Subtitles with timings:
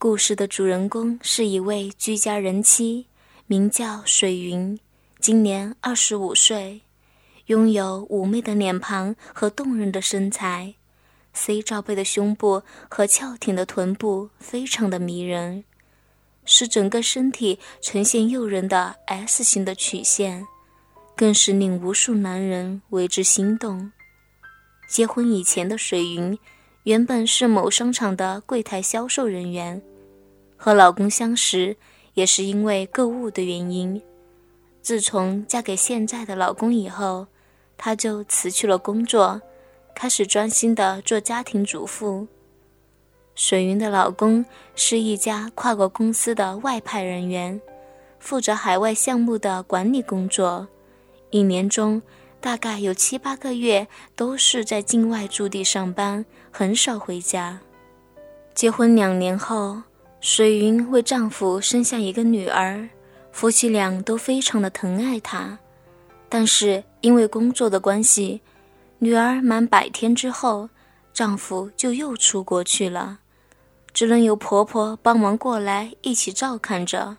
[0.00, 3.06] 故事的主人公是一位居家人妻，
[3.46, 4.80] 名叫水云，
[5.20, 6.80] 今年二十五岁，
[7.48, 10.72] 拥有妩媚的脸庞和动人的身材
[11.34, 15.64] ，C 罩杯的胸部和翘挺的臀部非常的迷人，
[16.46, 20.46] 使整个身体呈现诱人的 S 型的曲线，
[21.14, 23.92] 更是令无数男人为之心动。
[24.88, 26.38] 结婚以前的水云，
[26.84, 29.82] 原本是某商场的柜台销售人员。
[30.62, 31.74] 和老公相识
[32.12, 34.00] 也是因为购物的原因。
[34.82, 37.26] 自从嫁给现在的老公以后，
[37.78, 39.40] 她就辞去了工作，
[39.94, 42.26] 开始专心的做家庭主妇。
[43.34, 44.44] 水云的老公
[44.74, 47.58] 是一家跨国公司的外派人员，
[48.18, 50.68] 负责海外项目的管理工作，
[51.30, 52.02] 一年中
[52.38, 57.60] 大概有七八个月都是在境外驻地上班，很少回家。
[58.54, 59.80] 结婚两年后。
[60.20, 62.86] 水云为丈夫生下一个女儿，
[63.32, 65.58] 夫妻俩都非常的疼爱她。
[66.28, 68.42] 但是因为工作的关系，
[68.98, 70.68] 女儿满百天之后，
[71.14, 73.20] 丈夫就又出国去了，
[73.94, 77.16] 只能由婆婆帮忙过来一起照看着。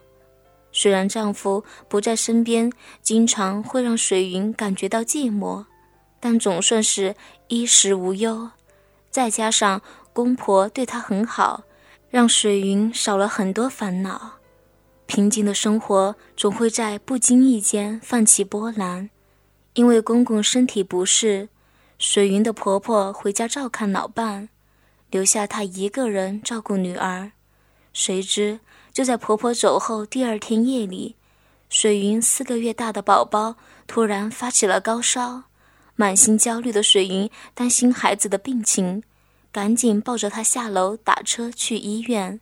[0.71, 5.65] 虽然丈夫不在身边，经常会让水云感觉到寂寞，
[6.19, 7.15] 但总算是
[7.47, 8.51] 衣食无忧。
[9.09, 9.81] 再加上
[10.13, 11.63] 公婆对她很好。
[12.11, 14.33] 让水云少了很多烦恼，
[15.05, 19.09] 平静的生活总会在不经意间泛起波澜。
[19.75, 21.47] 因为公公身体不适，
[21.97, 24.49] 水云的婆婆回家照看老伴，
[25.09, 27.31] 留下她一个人照顾女儿。
[27.93, 28.59] 谁知
[28.91, 31.15] 就在婆婆走后第二天夜里，
[31.69, 33.55] 水云四个月大的宝宝
[33.87, 35.43] 突然发起了高烧，
[35.95, 39.01] 满心焦虑的水云担心孩子的病情。
[39.51, 42.39] 赶紧抱着他下楼打车去医院，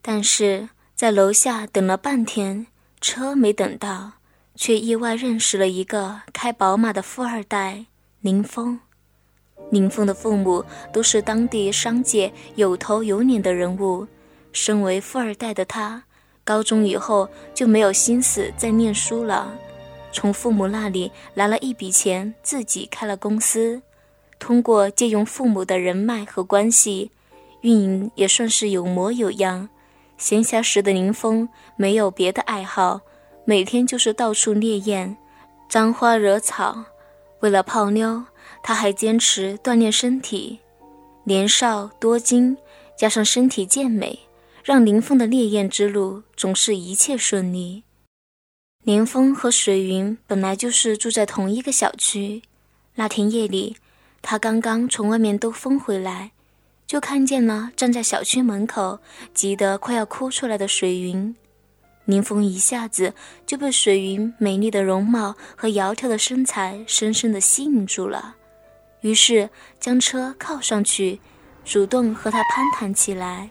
[0.00, 2.66] 但是在楼下等了半天，
[3.00, 4.12] 车没等到，
[4.56, 7.84] 却意外认识了一个开宝马的富二代
[8.20, 8.80] 林峰。
[9.70, 14.06] 林峰的父母都是当地商界有头有脸的人物，
[14.52, 16.02] 身为富二代的他，
[16.44, 19.54] 高中以后就没有心思再念书了，
[20.12, 23.82] 从父母那里拿了一笔钱，自己开了公司。
[24.42, 27.12] 通过借用父母的人脉和关系，
[27.60, 29.68] 运营也算是有模有样。
[30.18, 33.00] 闲暇时的林峰没有别的爱好，
[33.44, 35.16] 每天就是到处猎艳，
[35.68, 36.84] 沾花惹草。
[37.38, 38.24] 为了泡妞，
[38.64, 40.58] 他还坚持锻炼身体。
[41.22, 42.56] 年少多金，
[42.96, 44.18] 加上身体健美，
[44.64, 47.84] 让林峰的猎艳之路总是一切顺利。
[48.82, 52.42] 林峰和水云本来就是住在同一个小区，
[52.96, 53.76] 那天夜里。
[54.22, 56.30] 他刚刚从外面兜风回来，
[56.86, 59.00] 就看见了站在小区门口
[59.34, 61.34] 急得快要哭出来的水云。
[62.04, 63.14] 林峰一下子
[63.46, 68.36] 就被水云美丽的容貌和窈窕的身材深深的吸引住了，
[69.02, 71.20] 于是将车靠上去，
[71.64, 73.50] 主动和他攀谈起来。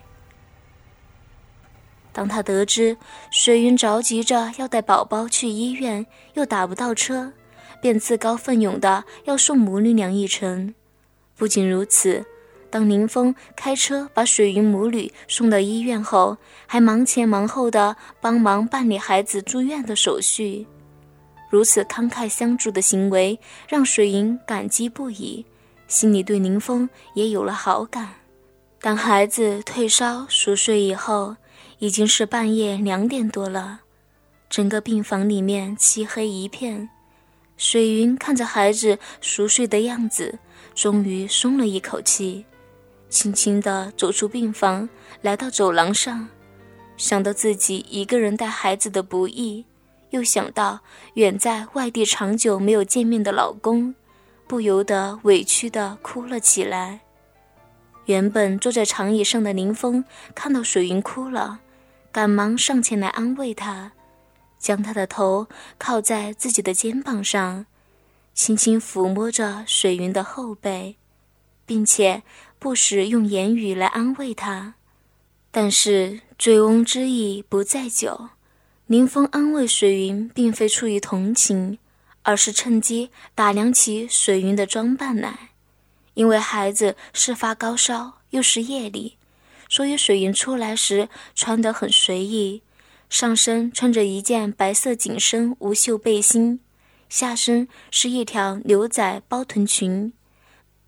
[2.12, 2.96] 当他得知
[3.30, 6.04] 水云着急着要带宝宝去医院，
[6.34, 7.32] 又打不到车。
[7.82, 10.72] 便自告奋勇的要送母女俩一程。
[11.36, 12.24] 不仅如此，
[12.70, 20.64] 当林峰开车把水云母女送到医院后，还忙前忙后的帮忙办理孩子住院的手续。
[21.50, 23.38] 如此慷慨相助的行为，
[23.68, 25.44] 让水云感激不已，
[25.88, 28.08] 心里对林峰也有了好感。
[28.80, 31.36] 当孩子退烧熟睡以后，
[31.78, 33.80] 已经是半夜两点多了，
[34.48, 36.88] 整个病房里面漆黑一片。
[37.62, 40.36] 水云看着孩子熟睡的样子，
[40.74, 42.44] 终于松了一口气，
[43.08, 44.88] 轻轻地走出病房，
[45.20, 46.28] 来到走廊上，
[46.96, 49.64] 想到自己一个人带孩子的不易，
[50.10, 50.80] 又想到
[51.14, 53.94] 远在外地长久没有见面的老公，
[54.48, 56.98] 不由得委屈地哭了起来。
[58.06, 61.60] 原本坐在长椅上的林峰看到水云哭了，
[62.10, 63.92] 赶忙上前来安慰她。
[64.62, 67.66] 将他的头靠在自己的肩膀上，
[68.32, 70.94] 轻轻抚摸着水云的后背，
[71.66, 72.22] 并且
[72.60, 74.74] 不时用言语来安慰他。
[75.50, 78.28] 但是醉翁之意不在酒，
[78.86, 81.78] 林峰安慰水云并非出于同情，
[82.22, 85.50] 而是趁机打量起水云的装扮来。
[86.14, 89.16] 因为孩子是发高烧，又是夜里，
[89.68, 92.62] 所以水云出来时穿得很随意。
[93.12, 96.60] 上身穿着一件白色紧身无袖背心，
[97.10, 100.14] 下身是一条牛仔包臀裙，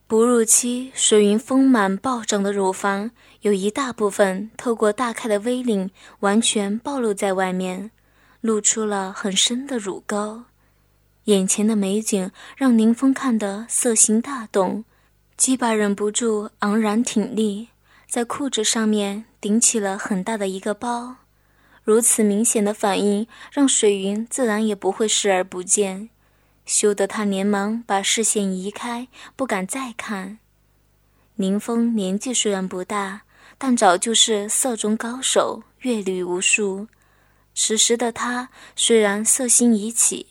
[0.06, 3.10] 哺乳期，水云丰满暴涨的乳房
[3.42, 5.90] 有一大部分透过大开的 V 领
[6.20, 7.90] 完全暴露在外面，
[8.40, 10.44] 露出了很深的乳沟。
[11.24, 14.86] 眼前的美景让宁风看得色心大动，
[15.36, 17.68] 鸡巴忍不住昂然挺立，
[18.08, 21.16] 在裤子上面顶起了很大的一个包。
[21.84, 26.08] 如此明显的反应，让水云自然也不会视而不见。
[26.64, 30.38] 羞得他连忙把视线移开，不敢再看。
[31.34, 33.22] 宁风年纪虽然不大，
[33.58, 36.88] 但早就是色中高手，阅历无数。
[37.54, 40.28] 此时的他虽然色心已起，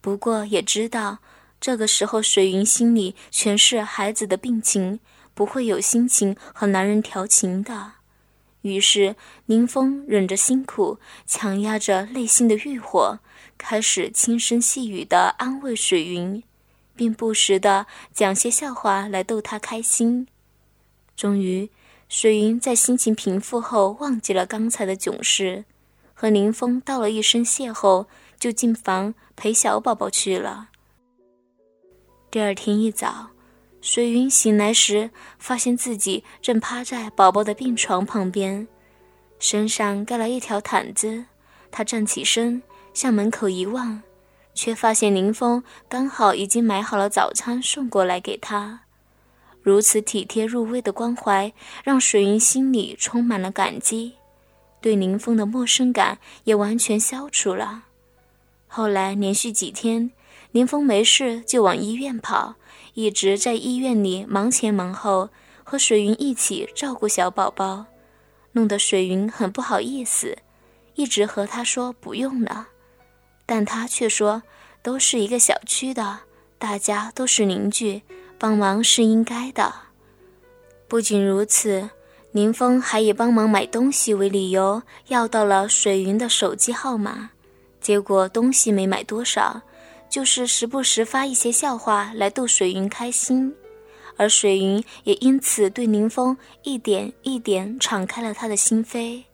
[0.00, 1.18] 不过也知道
[1.60, 4.98] 这个时候水云心里全是孩子的病情，
[5.34, 7.92] 不会有心情和男人调情的。
[8.66, 9.16] 于是
[9.46, 13.20] 宁风忍着辛苦，强压着内心的欲火。
[13.58, 16.42] 开始轻声细语的安慰水云，
[16.94, 20.28] 并不时的讲些笑话来逗她开心。
[21.16, 21.70] 终于，
[22.08, 25.64] 水云在心情平复后，忘记了刚才的囧事，
[26.12, 28.06] 和林峰道了一声谢后，
[28.38, 30.68] 就进房陪小宝宝去了。
[32.30, 33.30] 第二天一早，
[33.86, 38.66] 水云醒来时，发现自己正趴在宝宝的病床旁边，
[39.38, 41.26] 身上盖了一条毯子。
[41.70, 42.60] 她站起身。
[42.92, 44.02] 向门口一望，
[44.54, 48.80] 却发现林峰刚好已经买好了早餐送过来给他。
[49.62, 51.52] 如此体贴入微的关怀，
[51.84, 54.14] 让水云心里充满了感激，
[54.80, 57.84] 对林峰的陌生感也完全消除了。
[58.66, 60.10] 后来连续几天，
[60.50, 62.54] 林峰没事就往医院跑，
[62.96, 65.28] 一直在医院里忙前忙后，
[65.62, 67.84] 和水云一起照顾小宝宝，
[68.52, 70.38] 弄得水云很不好意思，
[70.94, 72.68] 一直和他说不用了。
[73.44, 74.42] 但他却说
[74.82, 76.20] ：“都是一个小区的，
[76.58, 78.00] 大家都是邻居，
[78.38, 79.74] 帮忙是应该的。”
[80.88, 81.90] 不仅如此，
[82.32, 87.28] 林峰还以帮忙买东西为理由，要到了水云的手机号码。
[87.78, 89.60] 结果东西没买多少，
[90.16, 93.54] 就是时不时发一些笑话来逗水云开心，
[94.16, 99.24] 而水云也因此对林峰一点一点敞开了他的心扉。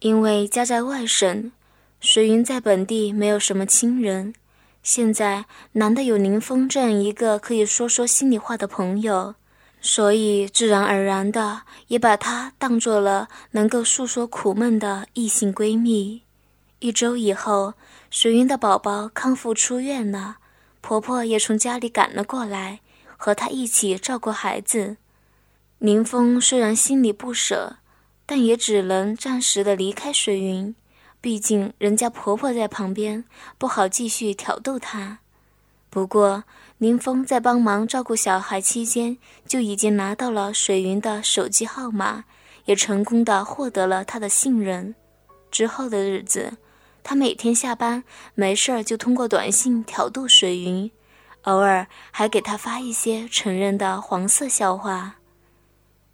[0.00, 1.50] 因为家在外省。
[1.98, 4.34] 水云在本地没有什么亲人，
[4.82, 9.34] 现在难得有林峰这样一个可以说说心里话的朋友，
[9.80, 16.20] 所以自然而然的也把她当做了能够诉说苦闷的异性闺蜜。
[16.82, 17.74] 一周以后，
[18.10, 20.38] 水云的宝宝康复出院了，
[20.80, 22.80] 婆婆也从家里赶了过来，
[23.16, 24.96] 和她一起照顾孩子。
[25.78, 27.76] 林峰虽然心里不舍，
[28.26, 30.74] 但也只能暂时的离开水云。
[31.20, 33.24] 毕竟人家婆婆在旁边，
[33.58, 35.20] 不好继续挑逗她。
[35.88, 36.42] 不过，
[36.78, 42.24] 林峰在帮忙照顾小孩期间，就已经拿到了水云的手机号码，
[42.64, 44.96] 也成功的获得了她的信任。
[45.52, 46.54] 之后的日子，
[47.02, 48.04] 他每天下班
[48.34, 50.90] 没事儿就通过短信挑逗水云，
[51.42, 55.16] 偶尔还给她发一些成人的黄色笑话。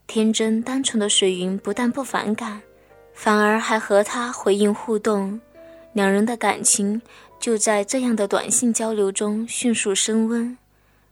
[0.07, 2.63] 天真单纯的水云不但不反感。
[3.13, 5.41] 反而还和他回应互动，
[5.93, 7.03] 两人的感情
[7.41, 10.57] 就在这样的短信交流中迅速升温。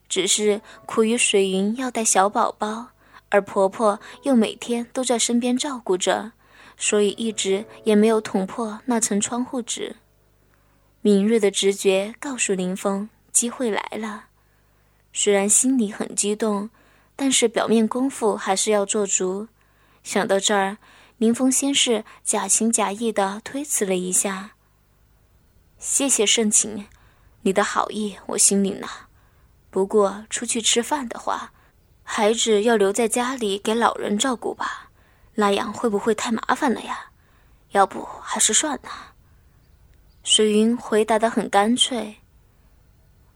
[0.09, 2.91] 只是苦于水云要带小宝宝，
[3.29, 6.31] 而婆婆又每天都在身边照顾着，
[6.77, 9.97] 所以一直也没有捅破那层窗户纸。
[11.01, 14.27] 敏锐的直觉告诉林峰，机会来了。
[15.13, 16.71] 虽然心里很激动，
[17.15, 19.49] 但是表面功夫还是要做足。
[20.03, 20.79] 想到这儿。
[21.19, 24.51] 林峰先是假情假意的推辞了一下
[25.81, 26.89] ：“谢谢盛情，
[27.41, 29.09] 你的好意我心领了。
[29.71, 31.55] 不过出去吃饭的话，
[32.03, 34.86] 孩子要留在家里给老人照顾吧，
[35.37, 37.07] 那样会不会太麻烦了呀？
[37.71, 39.15] 要不还是算了。”
[40.23, 42.17] 水云回答的很干脆：“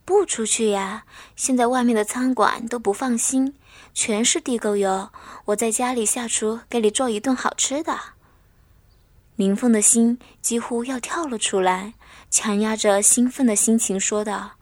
[0.05, 1.05] 不出去呀，
[1.37, 3.55] 现在外面的餐馆都不放心。”
[3.93, 5.11] 全是地沟油，
[5.47, 7.99] 我在家里下厨给你做一顿好吃的。
[9.35, 11.95] 林凤的心几乎要跳了出来，
[12.31, 14.53] 强压着兴奋的心情说道：“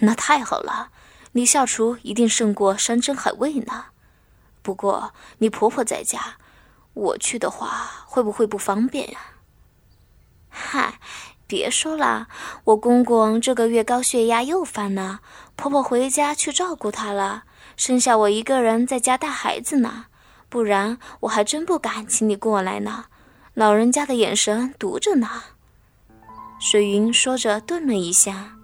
[0.00, 0.90] 那太好了，
[1.32, 3.86] 你下厨一定胜过山珍海味呢。
[4.62, 6.36] 不过你婆婆在家，
[6.94, 9.18] 我去的话会不会不方便呀？”
[10.48, 10.94] 嗨，
[11.46, 12.28] 别说了，
[12.64, 15.20] 我公公这个月高血压又犯了，
[15.56, 17.44] 婆婆回家去照顾他了。
[17.76, 20.06] 剩下我一个人在家带孩子呢，
[20.48, 23.06] 不然我还真不敢请你过来呢。
[23.52, 25.28] 老人家的眼神毒着呢。
[26.60, 28.56] 水云说着，顿了一下。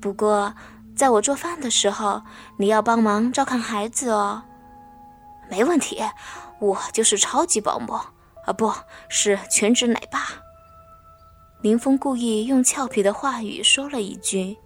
[0.00, 0.54] 不过，
[0.96, 2.22] 在我做饭的时候，
[2.56, 4.44] 你要帮忙照看孩子哦。
[5.50, 6.02] 没问题，
[6.64, 7.92] 我就是超级保姆，
[8.44, 8.72] 啊，不
[9.08, 10.28] 是全职奶爸。
[11.60, 14.56] 林峰故意用俏皮的话语说了一句，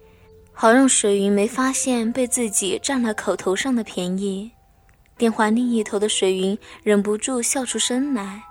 [0.53, 4.53] 好让水云没发现被自己占了口头上的便宜。
[5.17, 8.45] 电话另一头的水云忍不住笑出声来，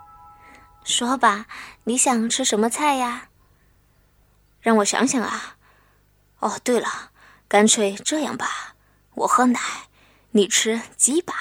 [0.84, 1.46] 说吧，
[1.84, 3.28] 你想吃什么菜呀？
[4.60, 5.56] 让我想想啊。
[6.40, 7.10] 哦，对了。
[7.48, 8.74] 干脆这样吧，
[9.14, 9.58] 我喝奶，
[10.32, 11.34] 你吃鸡吧。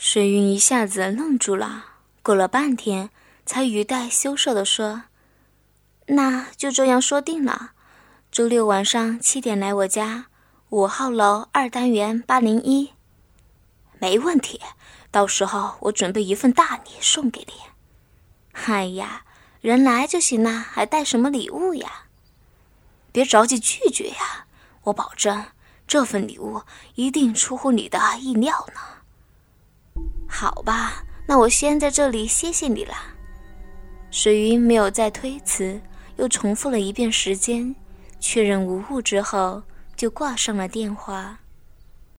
[0.00, 1.84] 水云一下子愣住了，
[2.22, 3.10] 过了半天，
[3.44, 5.02] 才语带羞涩地说
[6.06, 7.72] ：“那就这样说定了，
[8.30, 10.26] 周六晚上七点来我家，
[10.68, 12.92] 五号楼二单元八零一。
[13.98, 14.60] 没问题，
[15.10, 17.54] 到时候我准备一份大礼送给你。
[18.52, 19.24] 哎呀，
[19.60, 22.04] 人来就行了，还带什么礼物呀？
[23.10, 24.46] 别着急拒绝呀。”
[24.84, 25.46] 我保证，
[25.88, 26.62] 这份礼物
[26.94, 28.80] 一定出乎你的意料呢。
[30.28, 32.94] 好吧，那我先在这里谢谢你了。
[34.10, 35.80] 水云没有再推辞，
[36.16, 37.74] 又重复了一遍时间，
[38.20, 39.62] 确认无误之后，
[39.96, 41.38] 就挂上了电话。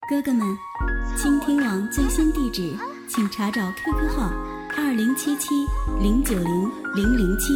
[0.09, 0.57] 哥哥们，
[1.17, 2.75] 倾听网最新地址，
[3.09, 4.33] 请查找 QQ 号
[4.77, 5.67] 二零七七
[6.01, 7.53] 零九零零零七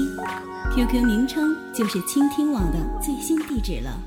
[0.75, 3.99] ，QQ 名称就是倾听网的最新地址了。